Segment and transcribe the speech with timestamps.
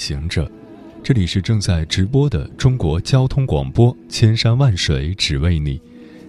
[0.00, 0.50] 行者，
[1.02, 5.78] 这里是正在直播的中国交通广播，千山万水只为你，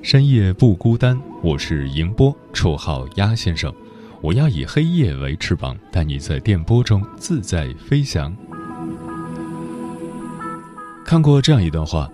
[0.04, 1.18] 深夜不孤单。
[1.42, 3.74] 我是迎波，绰号鸭先生。
[4.22, 8.36] 我要以黑夜为翅膀，带你在电波中自在飞翔。
[11.06, 12.10] 看过这样一段话：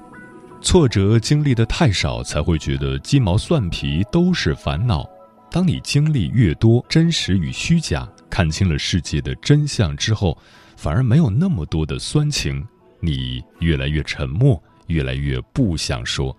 [0.61, 5.03] 挫折经历的太少，才会觉得鸡毛蒜皮都是烦恼。
[5.49, 8.07] 当你经历越多，真实与虚假。
[8.29, 10.37] 看清了世界的真相之后，
[10.77, 12.65] 反而没有那么多的酸情。
[12.99, 16.35] 你越来越沉默，越来越不想说。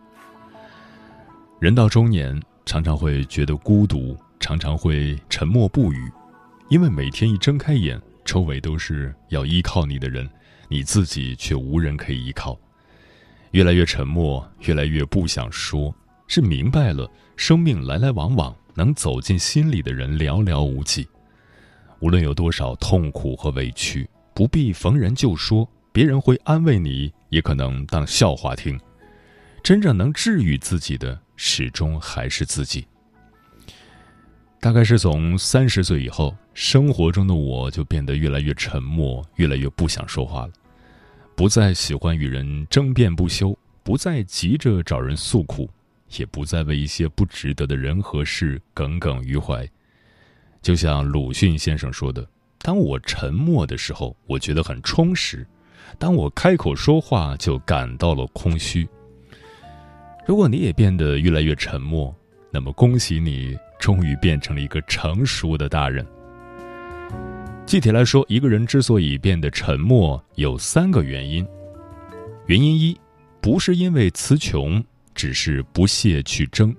[1.61, 6.11] 人到中年，常常会觉得孤独，常常会沉默不语，
[6.69, 10.29] 因为每天一睁开眼，周围都是要依靠你的人，
[10.69, 12.59] 你自己却无人可以依靠。
[13.53, 15.95] 越来越沉默，越来越不想说，
[16.27, 21.09] 是明白了，生命来来往往，能走进心里的人寥寥无几。
[22.01, 28.79] 无论有多少痛苦和委屈，不必逢人就说，别人会安慰你，也可能当笑话听。
[29.65, 32.87] 真正能治愈自己的，始终还是自己。
[34.61, 40.53] 大概是从三十岁以后，生活中的我就变得越来越沉默，越来越不想说话了，
[41.35, 45.69] 不再喜欢与人争辩不休，不再急着找人诉苦，
[46.17, 49.69] 也不再为一些不值得的人和事耿耿于怀。
[50.63, 52.25] 就像鲁迅先生说的
[52.61, 55.39] ：“当我沉默的时候，我觉得很充实；
[55.99, 58.87] 当我开口说话，就感到了空虚。”
[60.27, 62.15] 如果你也变得越来越沉默，
[62.51, 66.07] 那么恭喜你，终于变成了一个成熟的大人。
[67.67, 71.47] 具体来说，一个人之所以变得沉默，有三个原因。
[72.47, 72.99] 原因一，
[73.41, 74.83] 不是因为词穷，
[75.15, 76.75] 只是不屑去争。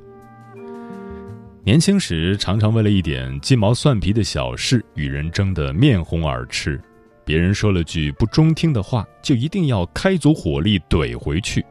[1.62, 6.82] 年轻时，常常为了一点鸡毛蒜皮的小事与人争得面红耳赤，
[7.26, 11.62] 别人说了句不中听的话，就一定要开足火力怼回去；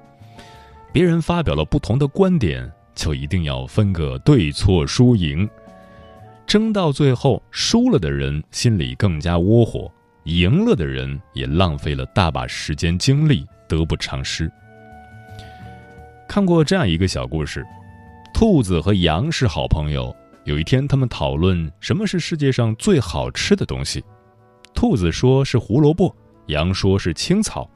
[0.93, 5.49] 别人发表了不同的观点，就一定要分个对错输赢。
[6.47, 9.91] 争到最后，输了的人心里更加窝火，
[10.25, 14.51] 赢了的人也浪费了大把时间精力，得不偿失。
[16.29, 17.65] 看过这样一个小故事。
[18.39, 20.15] 兔子和羊是好朋友。
[20.45, 24.05] 有一天，他们讨论什么是世界上最好吃的东西。
[24.73, 26.15] 兔子说是胡萝卜，
[26.47, 27.69] 羊说是青草。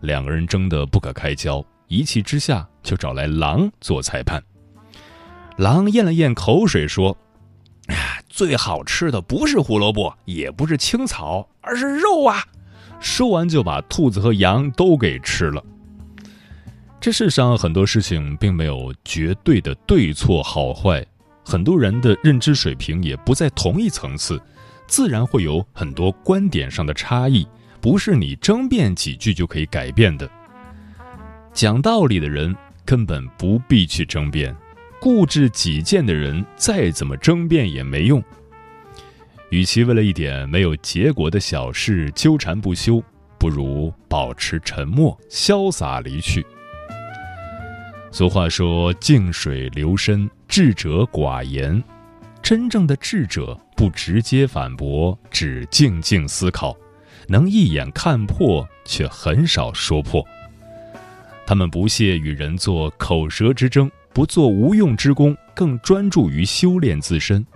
[0.00, 4.42] 两个人争得不可开交，一气之下就找来狼做裁判。
[5.56, 7.16] 狼咽了咽口水说
[8.28, 12.42] ：“最好吃的不是胡萝卜，也不是青草，而是肉啊！”
[12.98, 15.64] 说完就把兔子和羊都给吃了。
[17.00, 21.02] 这世上很多事情并没有绝对的对错好坏，
[21.42, 24.38] 很多人的认知水平也不在同一层次，
[24.86, 27.48] 自然会有很多观点上的差异，
[27.80, 30.30] 不是你争辩几句就可以改变的。
[31.54, 34.54] 讲道理的人根本不必去争辩，
[35.00, 38.22] 固执己见的人再怎么争辩也没用。
[39.48, 43.02] 与其为了一点没有结果的小事纠缠不休，
[43.38, 46.44] 不如保持沉默，潇洒离去。
[48.12, 51.82] 俗话说：“静水流深，智者寡言。”
[52.42, 56.76] 真正的智者不直接反驳，只静静思考，
[57.28, 60.26] 能一眼看破，却很少说破。
[61.46, 67.46] 他们不屑与人做口舌之争，不做无用之功，更专注于修炼自身。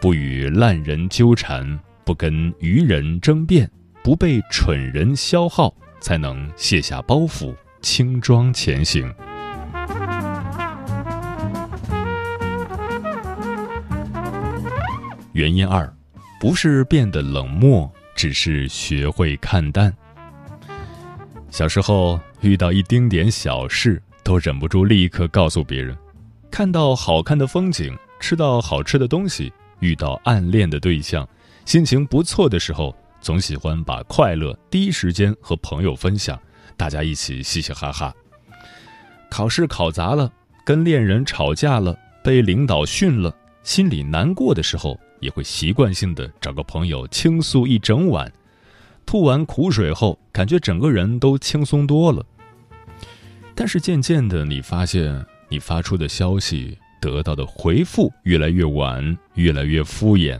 [0.00, 3.70] 不与烂人纠缠，不跟愚人争辩，
[4.02, 9.12] 不被蠢人消耗，才能卸下包袱，轻装前行。
[15.34, 15.92] 原因二，
[16.38, 19.92] 不是变得冷漠，只是学会看淡。
[21.50, 25.92] 小时候遇到一丁点小事，都忍不住立刻告诉别人；
[26.52, 31.28] 看到好看的风景，吃到好吃的东西，遇到暗恋的对象，
[31.64, 36.40] 心情不错的时候，总喜欢把快乐第一时间和朋友分享，
[36.76, 38.14] 大家一起嘻嘻哈哈。
[39.28, 40.32] 考试考砸了，
[40.64, 44.96] 跟恋人吵架了，被领导训了，心里难过的时候。
[45.24, 48.30] 也会习惯性的找个朋友倾诉一整晚，
[49.06, 52.22] 吐完苦水后，感觉整个人都轻松多了。
[53.54, 60.38] 但是渐渐的，你发现你发出的消息得到的回复越来越晚，越来越敷衍。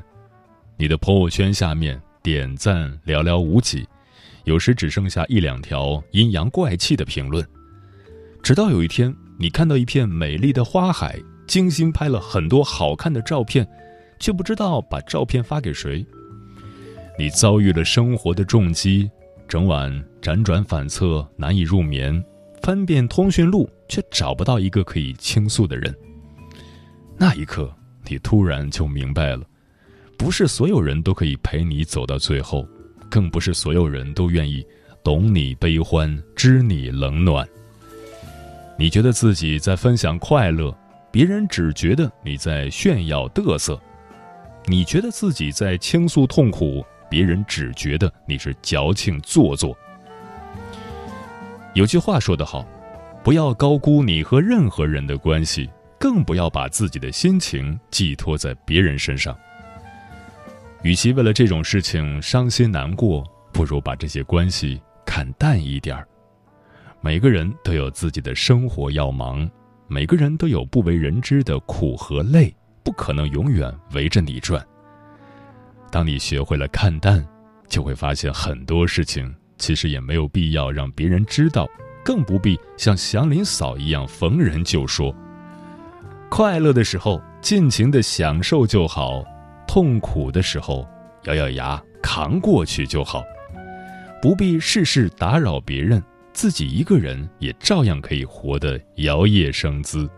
[0.77, 3.89] 你的朋友圈下面点赞寥寥无几，
[4.45, 7.43] 有时只剩下一两条阴阳怪气的评论。
[8.43, 13.67] 直到有一天，你看到一片美丽的花海，精心拍了很多好看的照片，
[14.19, 16.05] 却不知道把照片发给谁。
[17.19, 19.11] 你遭遇了生活的重击，
[19.47, 22.25] 整晚辗转反侧，难以入眠。
[22.63, 25.95] 翻遍通讯录，却找不到一个可以倾诉的人。
[27.17, 27.71] 那一刻，
[28.09, 29.45] 你突然就明白了，
[30.17, 32.67] 不是所有人都可以陪你走到最后，
[33.11, 34.67] 更不是所有人都愿意
[35.05, 37.47] 懂你悲欢，知你冷暖。
[38.79, 40.77] 你觉得自己在分享快乐，
[41.13, 43.77] 别人只觉得你在炫耀得瑟；
[44.67, 49.77] 你觉得自己在倾诉痛苦，别人只觉得你是矫情做作。
[51.75, 52.67] 有句话说得好，
[53.23, 55.69] 不要高估你和任何人的关系，
[55.99, 59.37] 更不要把自己的心情寄托在别人身上。
[60.83, 63.23] 与其为了这种事情伤心难过，
[63.53, 66.09] 不如把这些关系看淡一点儿。
[67.03, 69.49] 每个人都有自己的生活要忙，
[69.89, 72.55] 每个人都有不为人知的苦和累，
[72.85, 74.65] 不可能永远围着你转。
[75.91, 77.27] 当你学会了看淡，
[77.67, 79.35] 就会发现很多事情。
[79.57, 81.67] 其实也没有必要让别人知道，
[82.05, 85.15] 更不必像祥林嫂一样逢人就说。
[86.29, 89.25] 快乐的时候尽情的享受就好，
[89.67, 90.87] 痛苦的时候
[91.25, 93.23] 咬咬牙扛过去就好，
[94.21, 96.03] 不必事事打扰别人，
[96.33, 100.11] 自己一个人也照样可以活得摇曳生姿。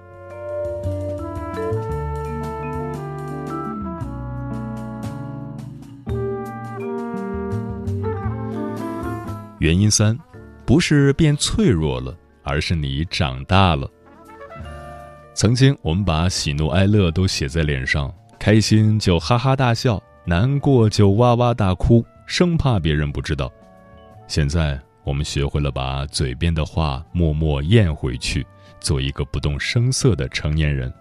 [9.66, 10.16] 原因三，
[10.64, 13.90] 不是变脆弱了，而是你长大了。
[15.34, 23.52] 曾经我们把喜怒哀乐都写在脸上，开心就哈哈大笑，难过就哇哇大哭，生怕别人不知道。
[24.28, 28.46] 现在我们学会了把嘴边的话默默咽回去，
[28.78, 30.94] 做一个不动声色的成年人。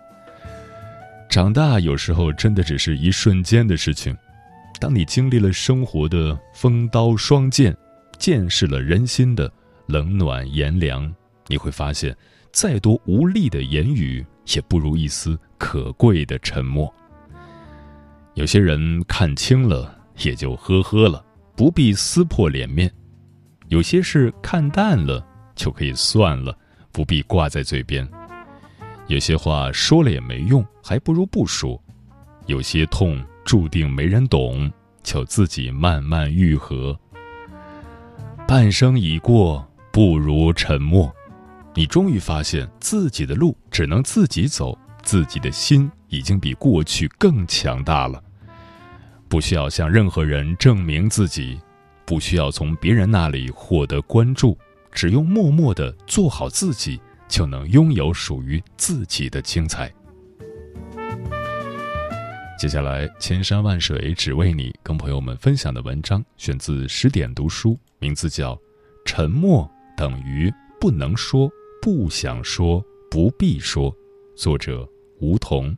[1.30, 4.18] 长大有时候真的只是一瞬间的事情，
[4.80, 7.78] 当你经历了生活的风刀霜剑。
[8.18, 9.52] 见识了人心的
[9.88, 11.14] 冷暖炎凉，
[11.48, 12.16] 你会发现，
[12.52, 16.94] 再多无力的言语，也不如一丝可贵的沉默。
[18.34, 21.24] 有些人看清了，也就呵呵了，
[21.56, 22.90] 不必撕破脸面；
[23.70, 25.26] 有些事看淡了，
[25.56, 26.58] 就可以算了，
[26.92, 28.06] 不必挂在嘴边；
[29.08, 31.80] 有些话说了也没用，还不如不说；
[32.46, 34.72] 有些痛注定没人懂，
[35.02, 37.00] 就自己慢慢愈合。
[38.48, 41.12] 半生已过，不如沉默。
[41.74, 48.24] 你终于发现自己的路只能自己走，自己的心已经比过去更强大了。
[49.28, 51.60] 不需要向任何人证明自己，
[52.06, 54.56] 不需要从别人那里获得关注，
[54.92, 59.92] 只用默默的做好自己，就能拥有属于自己的精彩。
[62.58, 67.78] 接下来，千山万水只为你，跟朋友们分享的文章选自十点读书。
[68.00, 68.56] 名字叫
[69.06, 71.50] 《沉默等于不能说、
[71.82, 73.92] 不想说、不必说》，
[74.38, 74.88] 作者
[75.20, 75.78] 梧桐。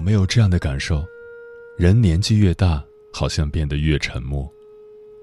[0.00, 1.04] 有没有这样的感受？
[1.76, 4.50] 人年纪越大，好像变得越沉默。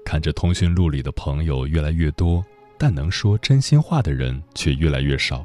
[0.04, 2.46] 看着通讯录里的朋友越来越多，
[2.78, 5.44] 但能说真心话的人却越来越少。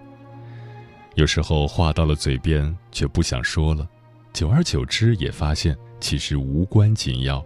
[1.16, 3.90] 有时候话到了嘴边，却不想说了。
[4.34, 7.44] 久而久之，也发现其实无关紧要。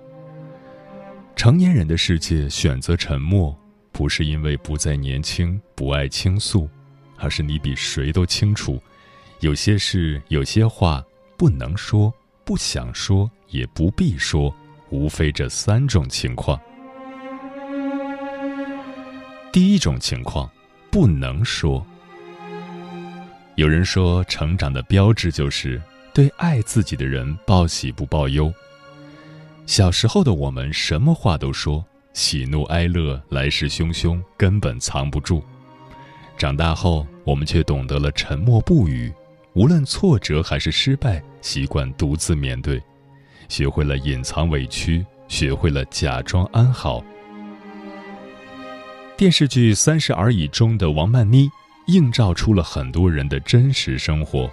[1.37, 3.57] 成年人的世界，选择沉默，
[3.93, 6.69] 不是因为不再年轻，不爱倾诉，
[7.15, 8.77] 而是你比谁都清楚，
[9.39, 11.01] 有些事，有些话。
[11.37, 12.11] 不能说，
[12.43, 14.53] 不想说，也不必说，
[14.89, 16.59] 无非这三种情况。
[19.53, 20.49] 第一种情况，
[20.89, 21.85] 不能说。
[23.55, 25.81] 有人说，成长的标志就是
[26.13, 28.51] 对爱自己的人报喜不报忧。
[29.67, 35.43] 小时候的我们，什么话都说，喜怒哀乐来势汹汹，根本藏不住。
[36.35, 39.11] 长大后，我们却懂得了沉默不语，
[39.57, 42.79] 无论挫折还是失败，习惯独自面对，
[43.49, 47.03] 学会了隐藏委屈，学会了假装安好。
[49.17, 51.49] 电视剧《三十而已》中的王曼妮，
[51.87, 54.47] 映照出了很多人的真实生活。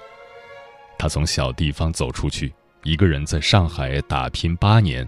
[0.96, 2.50] 她从小地方走出去，
[2.82, 5.06] 一个人在上海打拼八年，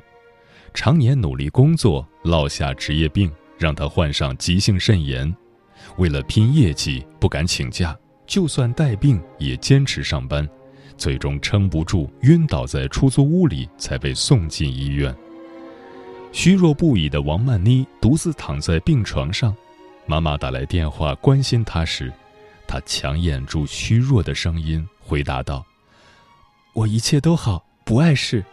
[0.74, 5.34] 常年努力工作，落下职业病，让她患上急性肾炎。
[5.96, 10.48] 为了拼业绩，不敢请假，就算带病也坚持上班，
[10.96, 15.14] 最终撑不住晕倒在出租屋里，才被送进医院。
[16.32, 19.56] 虚弱不已的王曼妮独自躺在病床上，
[20.04, 22.12] 妈妈打来电话关心她时，
[22.66, 25.64] 她强掩住虚弱的声音回答道
[26.74, 28.44] ：“我一切都好，不碍事。”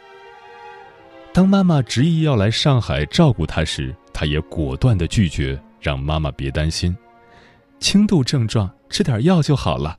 [1.34, 6.96] 当妈妈执意要来上海照顾她时，她也果断的拒绝，让妈妈别担心。
[7.80, 9.98] 轻度症状，吃点药就好了。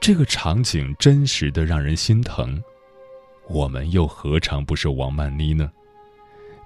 [0.00, 2.58] 这个场景真实的让人心疼，
[3.50, 5.70] 我们又何尝不是王曼妮呢？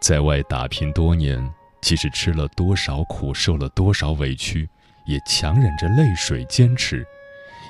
[0.00, 4.69] 在外打拼多年，即使吃了多少苦，受了多少委屈，
[5.09, 7.05] 也强忍着泪水坚持，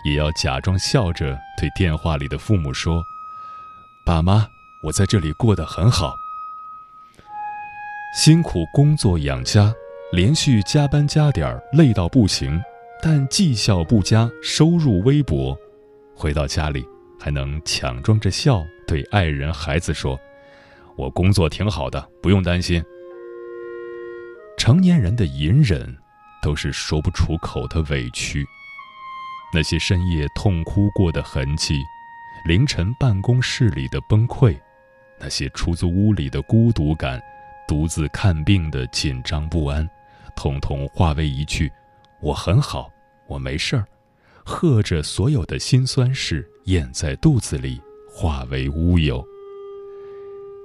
[0.05, 3.03] 也要假装笑着对电话里的父母说
[4.05, 4.47] ：“爸妈，
[4.85, 6.15] 我在这里过得很好。”
[8.15, 9.75] 辛苦工作养家。
[10.13, 12.63] 连续加班加点累到不行，
[13.03, 15.57] 但绩效不佳，收入微薄。
[16.15, 16.87] 回到家里，
[17.19, 20.19] 还能强装着笑对爱人、孩子说
[20.97, 22.83] ：“我工作挺好的，不用担心。”
[24.57, 25.95] 成年人的隐忍，
[26.41, 28.47] 都是说不出口的委屈。
[29.53, 31.83] 那些深夜痛哭过的痕迹，
[32.47, 34.57] 凌晨办公室里的崩溃，
[35.19, 37.21] 那些出租屋里的孤独感，
[37.67, 39.87] 独自看病的紧张不安。
[40.37, 41.69] 统统化为一句
[42.23, 42.89] ：“我很好，
[43.27, 43.85] 我没事儿。”
[44.45, 49.27] 喝着所有的辛酸事咽在肚子里，化为乌有。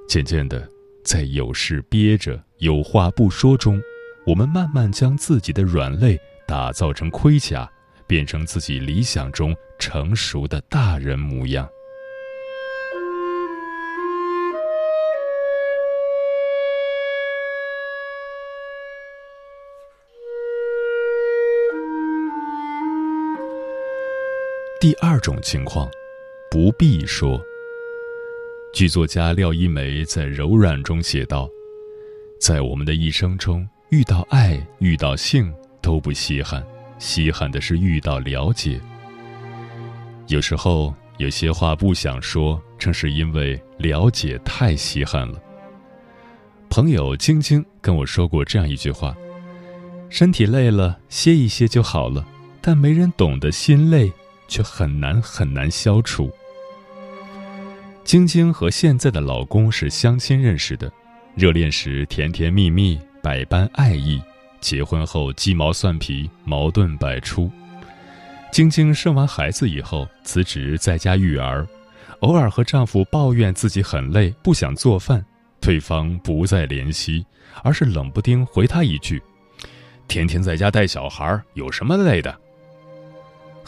[0.07, 0.69] 渐渐的，
[1.03, 3.81] 在有事憋着、有话不说中，
[4.27, 7.67] 我们慢慢将自己的软肋打造成盔甲，
[8.05, 11.67] 变成自己理想中成熟的大人模样。
[24.81, 25.88] 第二种情况，
[26.50, 27.39] 不必说。
[28.73, 31.47] 剧作家廖一梅在《柔软》中写道
[32.41, 36.65] ：“在我们的一生中，遇到爱、遇到性都不稀罕，
[36.97, 38.81] 稀罕的是遇到了解。
[40.29, 45.39] 有时候有些话不想说，正是因为了解太稀罕了。”
[46.71, 49.15] 朋友晶晶跟我说过这样一句话
[50.09, 52.25] ：“身体累了，歇一歇就好了，
[52.63, 54.11] 但没人懂得心累。”
[54.51, 56.29] 却很难很难消除。
[58.03, 60.91] 晶晶和现在的老公是相亲认识的，
[61.36, 64.20] 热恋时甜甜蜜蜜，百般爱意；
[64.60, 67.50] 结婚后鸡毛蒜皮，矛盾百出。
[68.51, 71.65] 晶晶生完孩子以后辞职在家育儿，
[72.20, 75.24] 偶尔和丈夫抱怨自己很累，不想做饭，
[75.62, 77.25] 对方不再怜惜，
[77.63, 79.24] 而是冷不丁回她一句
[80.10, 82.38] ：“天天在家带小孩，有什么累的？”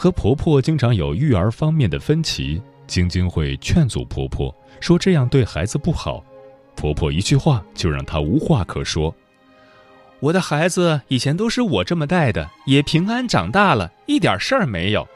[0.04, 6.22] 和婆婆经常有育儿方面的分歧，晶晶会劝阻婆婆说这样对孩子不好，
[6.76, 9.16] 婆婆一句话就让她无话可说。
[10.20, 15.08] 我的孩子以前都是我这么带的，也平安长大了，一点事儿没有。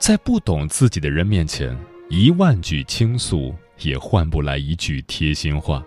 [0.00, 1.78] 在不懂自己的人面前，
[2.08, 5.80] 一万句倾诉也换不来一句贴心话；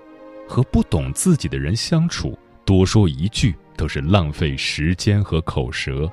[0.48, 6.10] 和不懂自己的人相处，多说一句都是浪费时间和口舌。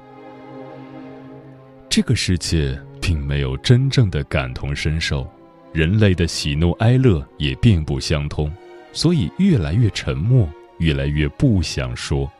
[1.90, 5.28] 这个世界并没有真正的感同身受，
[5.72, 8.48] 人类的喜怒哀乐也并不相通，
[8.92, 12.30] 所以越来越沉默，越来越不想说。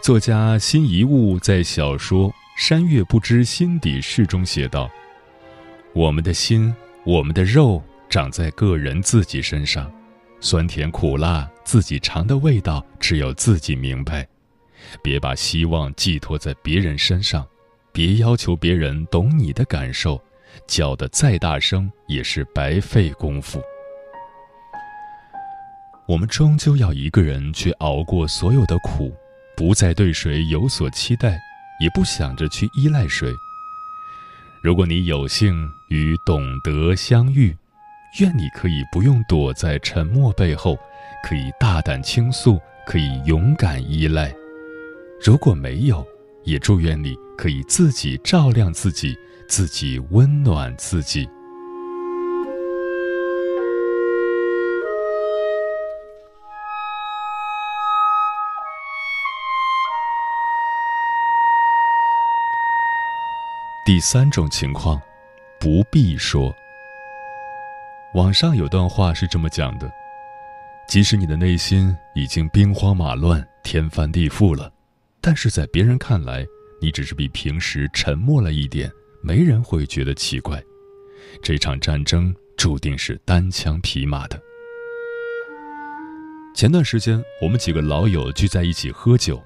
[0.00, 4.88] 作家辛夷坞在小说《山月不知心底事》中写道
[5.92, 6.72] ：“我们的心，
[7.04, 9.92] 我们的肉，长在个人自己身上，
[10.38, 14.24] 酸甜苦辣，自己尝的味道，只有自己明白。”
[15.02, 17.46] 别把希望寄托在别人身上，
[17.92, 20.20] 别要求别人懂你的感受，
[20.66, 23.62] 叫得再大声也是白费功夫。
[26.06, 29.14] 我们终究要一个人去熬过所有的苦，
[29.56, 31.38] 不再对谁有所期待，
[31.80, 33.32] 也不想着去依赖谁。
[34.62, 37.56] 如果你有幸与懂得相遇，
[38.18, 40.76] 愿你可以不用躲在沉默背后，
[41.22, 44.34] 可以大胆倾诉，可以勇敢依赖。
[45.22, 46.02] 如果没有，
[46.44, 49.14] 也祝愿你可以自己照亮自己，
[49.46, 51.28] 自己温暖自己。
[63.84, 64.98] 第三种情况，
[65.58, 66.54] 不必说。
[68.14, 69.92] 网上有段话是这么讲的：
[70.88, 74.72] 即使你的内心已经兵荒马乱、天翻地覆了，
[75.20, 76.46] 但是在别人看来，
[76.80, 78.90] 你只是比平时沉默了一点，
[79.22, 80.62] 没人会觉得奇怪。
[81.42, 84.40] 这场战争注定是单枪匹马的。
[86.54, 89.42] 前段时间，我们几个老友聚在一起喝酒，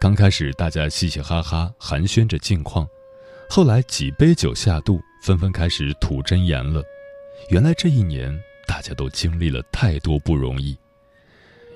[0.00, 2.88] 刚开始大家嘻嘻哈哈寒暄着近况，
[3.50, 6.82] 后来几杯酒下肚，纷纷开始吐真言了。
[7.50, 10.76] 原来这一年，大家都经历了太多不容易。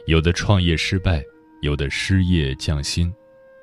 [0.06, 1.22] 有的创业失败，
[1.60, 3.12] 有的失业降薪，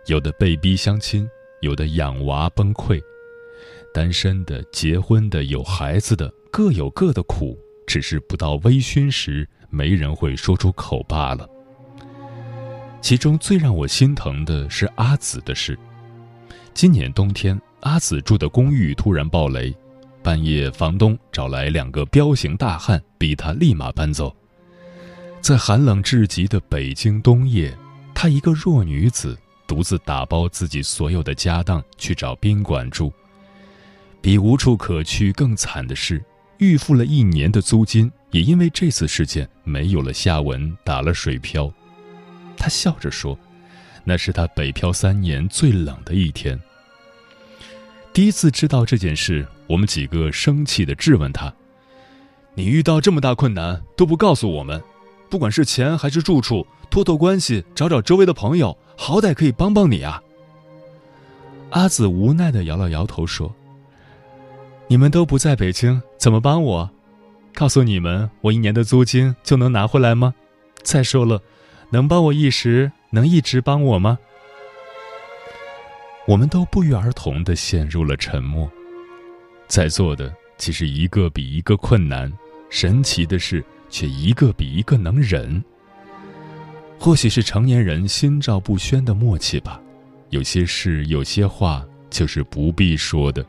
[0.07, 3.01] 有的被逼相亲，有的养娃崩溃。
[3.93, 11.47] 单身的、结婚的、有孩子的，各有各的苦，只是不到微醺时，没人会说出口罢了。
[13.01, 15.77] 其中最让我心疼的是阿紫的事。
[16.73, 19.75] 今年冬天，阿紫住的公寓突然爆雷。
[20.23, 24.33] 半夜，房东找来两个彪形大汉，逼她立马搬走。
[25.41, 27.77] 在寒冷至极的北京冬夜，
[28.15, 29.37] 她一个弱女子
[29.67, 33.11] 独自打包自己所有的家当去找宾馆住。
[34.21, 36.23] 比无处可去更惨的是，
[36.57, 41.71] 预付了一年的租金也因为这次事件没有了下文，打了水漂。
[42.57, 43.37] 他笑着说
[44.03, 46.59] ：“那是他北漂三年最冷的一天。”
[48.11, 51.53] 第一次知道这件事，我们几个生气的质问他
[52.55, 54.81] ：“你遇到这么大困难都不告诉我们，
[55.29, 56.65] 不管是钱还是住处，
[56.97, 60.19] 托托关系，找找周围的朋友，好歹可以帮帮你啊。”
[61.69, 63.53] 阿紫无奈的摇了摇头说
[64.89, 66.89] ：“你们都不在北京，怎么帮我？
[67.53, 70.33] 告诉你们，我一年的租金就能拿回来吗？
[70.81, 71.39] 再说了，
[71.91, 74.17] 能帮我一时，能一直帮我吗？”
[76.25, 78.67] 我们都不约而同的陷入了沉默，
[79.67, 82.33] 在座的其实一个比一个困难，
[82.71, 85.63] 神奇的是却一个比一个能忍。
[86.99, 89.81] 或许是成年人心照不宣的默契吧，
[90.29, 93.45] 有些事有些话就是不必说的。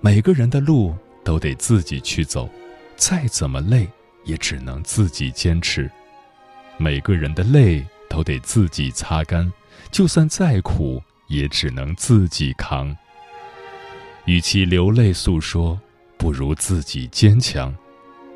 [0.00, 2.48] 每个人的路都得自己去走，
[2.96, 3.88] 再怎么累
[4.24, 5.90] 也只能自己坚持。
[6.78, 9.52] 每个人的泪都得自己擦干，
[9.90, 11.02] 就算再苦。
[11.28, 12.96] 也只能自己扛。
[14.26, 15.76] 与其流泪诉说，
[16.16, 17.74] 不如自己坚强；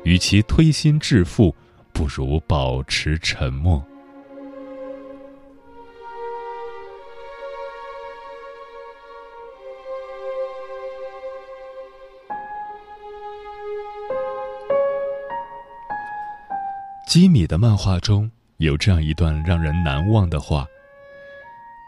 [0.03, 1.55] 与其推心置腹，
[1.93, 3.83] 不如保持沉默。
[17.07, 20.65] 基米的漫画中有这样一段让人难忘的话。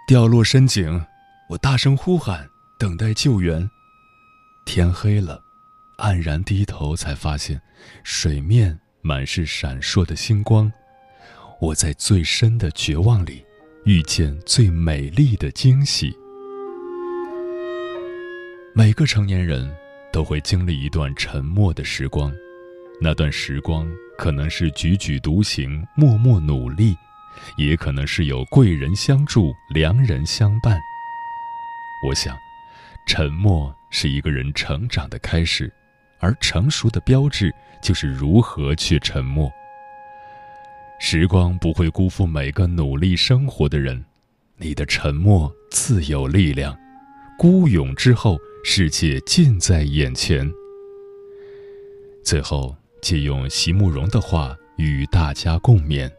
[0.05, 1.01] 掉落深井，
[1.47, 2.45] 我大声呼喊，
[2.77, 3.69] 等待救援。
[4.65, 5.41] 天黑了，
[5.97, 7.61] 黯然低头，才发现
[8.03, 10.71] 水面满是闪烁的星光。
[11.59, 13.45] 我在最深的绝望里，
[13.83, 16.17] 遇见最美丽的惊喜。
[18.73, 19.69] 每个成年人
[20.11, 22.33] 都会经历一段沉默的时光，
[23.01, 23.85] 那段时光
[24.17, 26.95] 可能是踽踽独行，默默努力。
[27.57, 30.79] 也可能是有贵人相助、良人相伴。
[32.07, 32.37] 我想，
[33.07, 35.73] 沉默是一个人成长的开始，
[36.19, 39.51] 而成熟的标志就是如何去沉默。
[40.99, 44.03] 时光不会辜负每个努力生活的人，
[44.57, 46.75] 你的沉默自有力量。
[47.37, 50.49] 孤勇之后，世界近在眼前。
[52.23, 56.09] 最后，借用席慕容的话与大家共勉。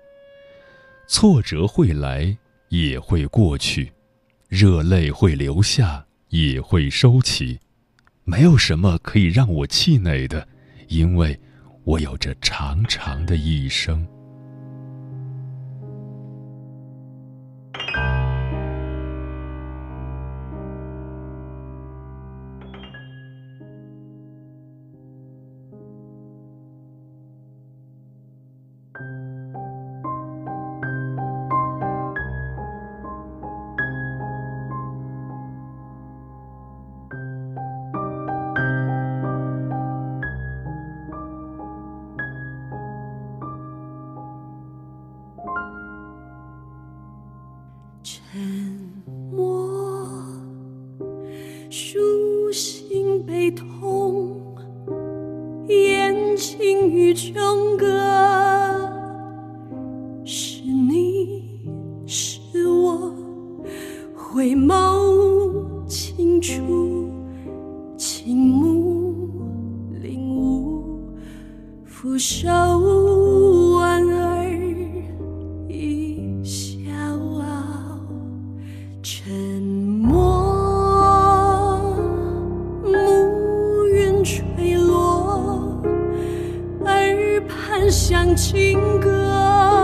[1.07, 2.37] 挫折会来，
[2.68, 3.87] 也会过去；
[4.48, 7.59] 热泪会流下，也会收起。
[8.24, 10.46] 没有什么可以让我气馁的，
[10.88, 11.38] 因为
[11.85, 14.07] 我有着长长的一生。
[84.25, 85.79] 坠落
[86.87, 89.84] 耳畔响情歌。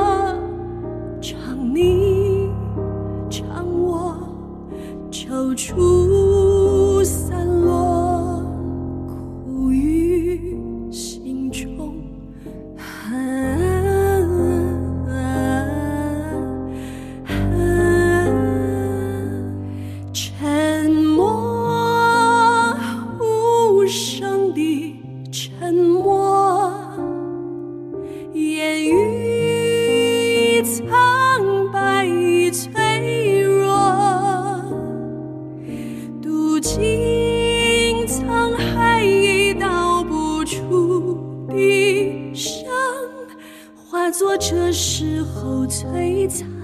[44.30, 46.59] 我这时候璀璨。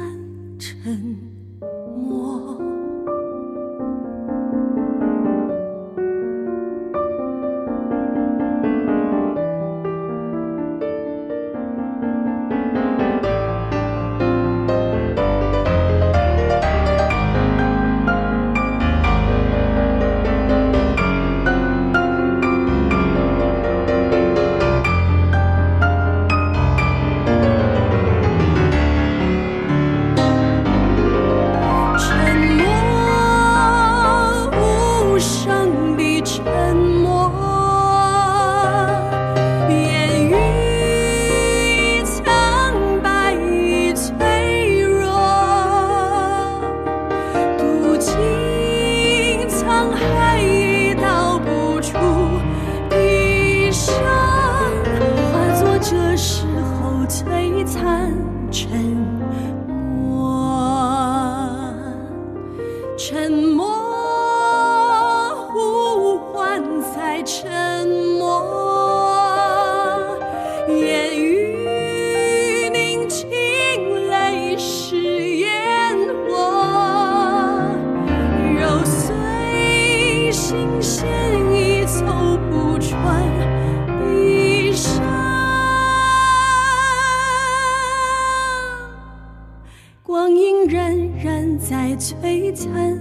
[91.98, 92.98] 璀璨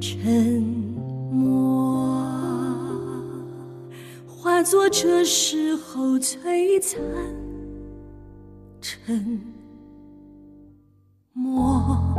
[0.00, 0.62] 沉
[1.30, 2.24] 默。
[4.26, 6.98] 化作这时候璀璨
[8.80, 9.40] 沉
[11.32, 12.09] 默。